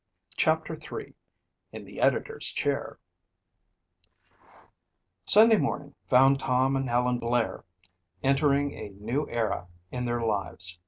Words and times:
CHAPTER 0.35 0.73
III 0.73 1.13
In 1.71 1.85
the 1.85 1.99
Editor's 2.01 2.47
Chair 2.47 2.97
Sunday 5.25 5.59
morning 5.59 5.93
found 6.09 6.39
Tom 6.39 6.75
and 6.75 6.89
Helen 6.89 7.19
Blair 7.19 7.65
entering 8.23 8.73
a 8.73 8.89
new 8.99 9.29
era 9.29 9.67
in 9.91 10.05
their 10.05 10.21
lives. 10.21 10.79